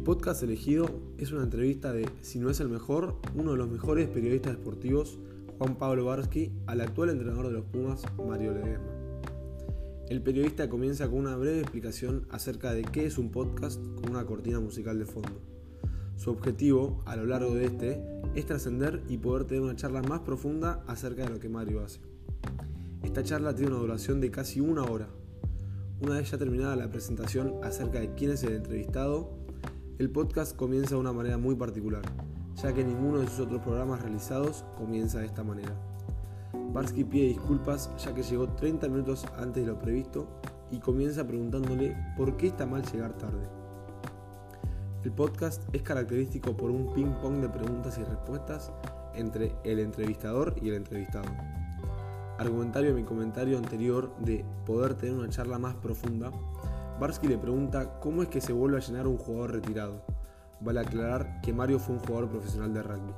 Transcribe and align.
podcast 0.00 0.42
elegido 0.42 0.88
es 1.18 1.30
una 1.30 1.42
entrevista 1.42 1.92
de, 1.92 2.08
si 2.22 2.38
no 2.38 2.48
es 2.48 2.60
el 2.60 2.68
mejor, 2.68 3.16
uno 3.34 3.52
de 3.52 3.58
los 3.58 3.68
mejores 3.68 4.08
periodistas 4.08 4.56
deportivos, 4.56 5.18
Juan 5.58 5.76
Pablo 5.76 6.06
Barsky, 6.06 6.50
al 6.66 6.80
actual 6.80 7.10
entrenador 7.10 7.48
de 7.48 7.52
los 7.52 7.64
Pumas, 7.66 8.02
Mario 8.26 8.54
Ledesma. 8.54 8.86
El 10.08 10.22
periodista 10.22 10.68
comienza 10.70 11.08
con 11.08 11.18
una 11.18 11.36
breve 11.36 11.60
explicación 11.60 12.26
acerca 12.30 12.72
de 12.72 12.82
qué 12.82 13.04
es 13.04 13.18
un 13.18 13.30
podcast 13.30 13.78
con 13.96 14.10
una 14.10 14.24
cortina 14.24 14.58
musical 14.58 14.98
de 14.98 15.04
fondo. 15.04 15.38
Su 16.16 16.30
objetivo, 16.30 17.02
a 17.04 17.16
lo 17.16 17.26
largo 17.26 17.54
de 17.54 17.66
este, 17.66 18.02
es 18.34 18.46
trascender 18.46 19.02
y 19.08 19.18
poder 19.18 19.44
tener 19.44 19.62
una 19.62 19.76
charla 19.76 20.02
más 20.02 20.20
profunda 20.20 20.82
acerca 20.86 21.24
de 21.24 21.30
lo 21.30 21.40
que 21.40 21.48
Mario 21.48 21.80
hace. 21.84 22.00
Esta 23.02 23.22
charla 23.22 23.54
tiene 23.54 23.72
una 23.72 23.80
duración 23.80 24.20
de 24.20 24.30
casi 24.30 24.60
una 24.60 24.82
hora. 24.84 25.08
Una 26.00 26.14
vez 26.14 26.30
ya 26.30 26.38
terminada 26.38 26.74
la 26.74 26.90
presentación 26.90 27.54
acerca 27.62 28.00
de 28.00 28.14
quién 28.14 28.30
es 28.30 28.42
el 28.44 28.54
entrevistado, 28.54 29.40
el 30.00 30.08
podcast 30.08 30.56
comienza 30.56 30.94
de 30.94 31.00
una 31.02 31.12
manera 31.12 31.36
muy 31.36 31.54
particular, 31.54 32.00
ya 32.56 32.72
que 32.72 32.82
ninguno 32.82 33.18
de 33.18 33.28
sus 33.28 33.40
otros 33.40 33.60
programas 33.60 34.00
realizados 34.00 34.64
comienza 34.74 35.18
de 35.18 35.26
esta 35.26 35.44
manera. 35.44 35.74
Barsky 36.72 37.04
pide 37.04 37.28
disculpas 37.28 37.90
ya 38.02 38.14
que 38.14 38.22
llegó 38.22 38.48
30 38.48 38.88
minutos 38.88 39.26
antes 39.36 39.62
de 39.62 39.70
lo 39.70 39.78
previsto 39.78 40.26
y 40.70 40.78
comienza 40.78 41.26
preguntándole 41.26 41.94
por 42.16 42.38
qué 42.38 42.46
está 42.46 42.64
mal 42.64 42.82
llegar 42.90 43.12
tarde. 43.18 43.46
El 45.04 45.12
podcast 45.12 45.62
es 45.74 45.82
característico 45.82 46.56
por 46.56 46.70
un 46.70 46.94
ping-pong 46.94 47.42
de 47.42 47.50
preguntas 47.50 47.98
y 47.98 48.02
respuestas 48.02 48.72
entre 49.14 49.54
el 49.64 49.80
entrevistador 49.80 50.54
y 50.62 50.70
el 50.70 50.76
entrevistado. 50.76 51.28
Argumentario 52.38 52.88
en 52.88 52.96
mi 52.96 53.04
comentario 53.04 53.58
anterior 53.58 54.16
de 54.20 54.46
poder 54.64 54.94
tener 54.94 55.14
una 55.14 55.28
charla 55.28 55.58
más 55.58 55.74
profunda, 55.74 56.32
Barsky 57.00 57.28
le 57.28 57.38
pregunta 57.38 57.98
cómo 57.98 58.22
es 58.22 58.28
que 58.28 58.42
se 58.42 58.52
vuelve 58.52 58.76
a 58.76 58.80
llenar 58.80 59.06
un 59.06 59.16
jugador 59.16 59.52
retirado. 59.52 60.04
Vale 60.60 60.80
aclarar 60.80 61.40
que 61.40 61.50
Mario 61.50 61.78
fue 61.78 61.94
un 61.94 62.02
jugador 62.02 62.28
profesional 62.28 62.74
de 62.74 62.82
rugby. 62.82 63.14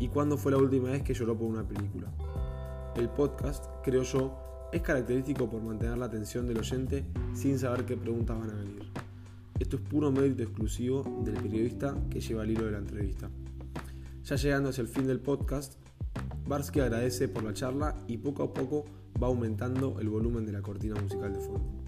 ¿Y 0.00 0.08
cuándo 0.08 0.38
fue 0.38 0.50
la 0.50 0.56
última 0.56 0.88
vez 0.88 1.02
que 1.02 1.12
lloró 1.12 1.36
por 1.36 1.46
una 1.46 1.62
película? 1.62 2.10
El 2.96 3.10
podcast, 3.10 3.66
creo 3.84 4.02
yo, 4.02 4.70
es 4.72 4.80
característico 4.80 5.50
por 5.50 5.60
mantener 5.60 5.98
la 5.98 6.06
atención 6.06 6.46
del 6.48 6.56
oyente 6.56 7.04
sin 7.34 7.58
saber 7.58 7.84
qué 7.84 7.98
preguntas 7.98 8.38
van 8.38 8.50
a 8.50 8.54
venir. 8.54 8.90
Esto 9.58 9.76
es 9.76 9.82
puro 9.82 10.10
mérito 10.10 10.44
exclusivo 10.44 11.04
del 11.22 11.34
periodista 11.34 11.94
que 12.08 12.22
lleva 12.22 12.44
el 12.44 12.52
hilo 12.52 12.64
de 12.64 12.72
la 12.72 12.78
entrevista. 12.78 13.28
Ya 14.24 14.36
llegando 14.36 14.70
hacia 14.70 14.80
el 14.80 14.88
fin 14.88 15.06
del 15.06 15.20
podcast, 15.20 15.74
Barsky 16.46 16.80
agradece 16.80 17.28
por 17.28 17.44
la 17.44 17.52
charla 17.52 17.94
y 18.06 18.16
poco 18.16 18.42
a 18.42 18.54
poco 18.54 18.86
va 19.22 19.26
aumentando 19.26 20.00
el 20.00 20.08
volumen 20.08 20.46
de 20.46 20.52
la 20.52 20.62
cortina 20.62 20.98
musical 20.98 21.34
de 21.34 21.40
fondo. 21.40 21.82